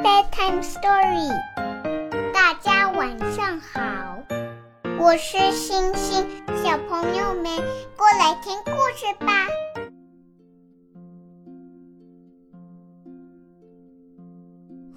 [0.00, 1.28] bedtime story。
[2.32, 4.18] 大家晚上好，
[4.98, 6.26] 我是星星，
[6.62, 7.44] 小朋友们
[7.96, 9.32] 过来听故事吧。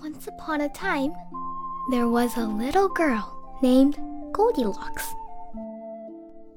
[0.01, 1.13] Once upon a time,
[1.91, 3.23] there was a little girl
[3.61, 3.95] named
[4.31, 5.13] Goldilocks.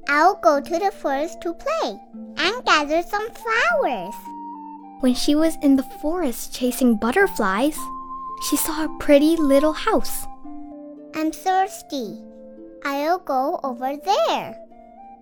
[0.06, 1.98] I'll go to the forest to play
[2.36, 4.14] and gather some flowers.
[5.00, 7.76] When she was in the forest chasing butterflies,
[8.41, 10.25] she saw a pretty little house.
[11.15, 12.21] I'm thirsty.
[12.85, 14.55] I'll go over there.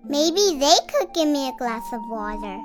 [0.04, 2.60] Maybe they could give me a glass of water.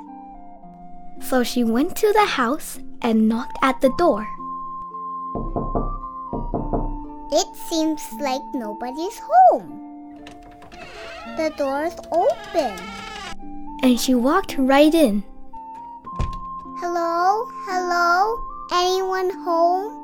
[1.21, 4.27] So she went to the house and knocked at the door.
[7.31, 10.26] It seems like nobody's home.
[11.38, 12.77] The door's open.
[13.84, 15.23] And she walked right in.
[16.79, 17.48] Hello?
[17.65, 18.38] Hello?
[18.73, 20.01] Anyone home?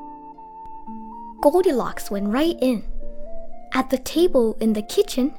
[1.40, 2.82] Goldilocks went right in.
[3.74, 5.32] At the table in the kitchen,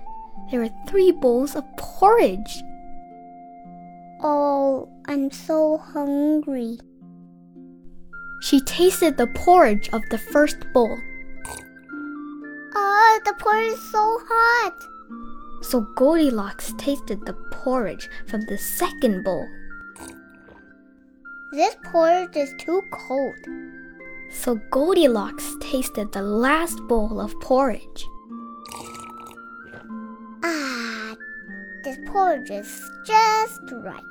[0.50, 2.64] there were three bowls of porridge.
[4.22, 6.78] Oh, I'm so hungry.
[8.42, 10.98] She tasted the porridge of the first bowl.
[12.76, 14.74] Oh, the porridge is so hot.
[15.62, 19.46] So Goldilocks tasted the porridge from the second bowl.
[21.52, 23.36] This porridge is too cold.
[24.32, 28.08] So Goldilocks tasted the last bowl of porridge.
[30.44, 31.16] Ah,
[31.84, 34.04] this porridge is just right.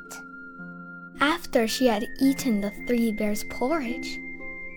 [1.21, 4.19] After she had eaten the three bears' porridge,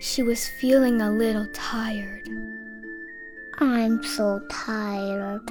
[0.00, 2.28] she was feeling a little tired.
[3.58, 5.48] I'm so tired.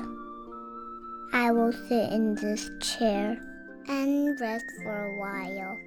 [1.34, 3.40] I will sit in this chair
[3.88, 5.78] and rest for a while.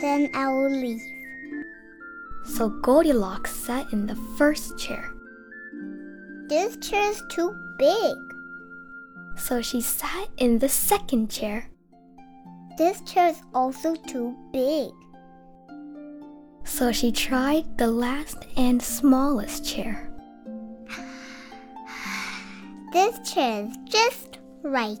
[0.00, 1.02] Then I will leave.
[2.44, 5.12] So Goldilocks sat in the first chair.
[6.48, 8.16] This chair is too big.
[9.36, 11.68] So she sat in the second chair.
[12.76, 14.90] This chair is also too big.
[16.64, 20.08] So she tried the last and smallest chair.
[22.92, 24.98] This chair is just right.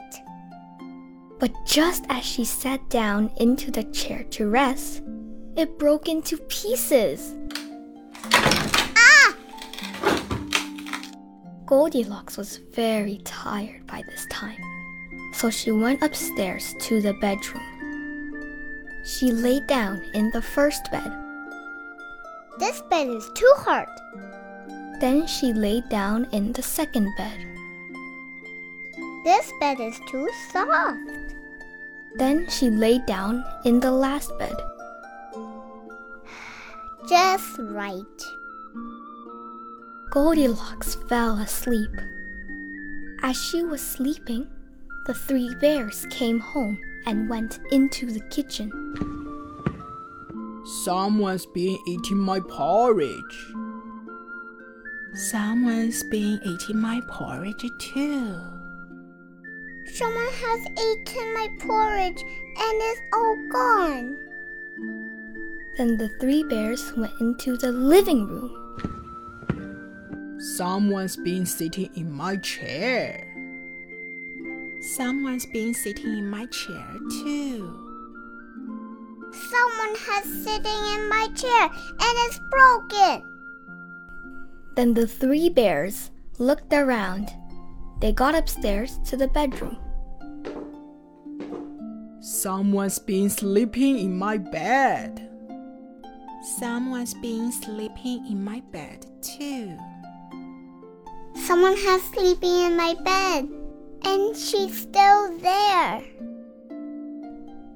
[1.38, 5.02] But just as she sat down into the chair to rest,
[5.56, 7.34] it broke into pieces.
[8.32, 9.36] Ah!
[11.66, 14.60] Goldilocks was very tired by this time,
[15.34, 17.62] so she went upstairs to the bedroom.
[19.04, 21.12] She lay down in the first bed.
[22.58, 23.88] This bed is too hard.
[25.00, 27.46] Then she lay down in the second bed.
[29.24, 30.98] This bed is too soft.
[32.14, 34.54] Then she lay down in the last bed.
[37.08, 38.36] Just right.
[40.10, 41.90] Goldilocks fell asleep.
[43.22, 44.46] As she was sleeping,
[45.06, 48.70] the three bears came home and went into the kitchen.
[50.84, 53.52] Someone's been eating my porridge.
[55.14, 58.40] Someone's been eating my porridge too.
[59.86, 64.16] Someone has eaten my porridge and it's all gone.
[65.78, 68.58] Then the three bears went into the living room.
[70.56, 73.26] Someone's been sitting in my chair.
[74.96, 77.78] Someone's been sitting in my chair too.
[79.32, 83.22] Someone has sitting in my chair and it's broken.
[84.76, 87.30] Then the three bears looked around.
[88.00, 89.78] They got upstairs to the bedroom.
[92.20, 95.31] Someone's been sleeping in my bed.
[96.42, 99.78] Someone's been sleeping in my bed too.
[101.36, 103.48] Someone has sleeping in my bed
[104.02, 106.02] and she's still there.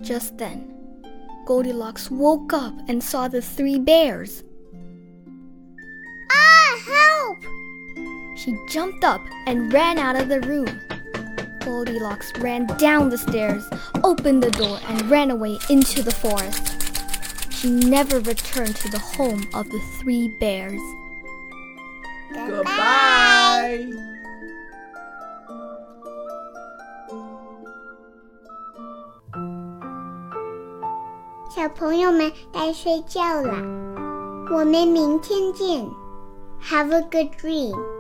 [0.03, 0.75] Just then,
[1.47, 4.43] Goldilocks woke up and saw the three bears.
[6.33, 7.39] Ah, help!
[8.37, 10.81] She jumped up and ran out of the room.
[11.61, 13.65] Goldilocks ran down the stairs,
[14.03, 16.86] opened the door, and ran away into the forest
[17.56, 20.82] She never returned to the home of the three bears.
[22.34, 23.88] Goodbye.
[31.54, 33.54] 小朋友们该睡觉了，
[34.50, 35.86] 我们明天见。
[36.64, 37.95] Have a good dream.